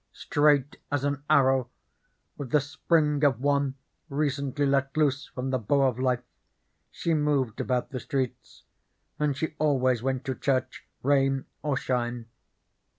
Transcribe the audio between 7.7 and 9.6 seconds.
the streets, and she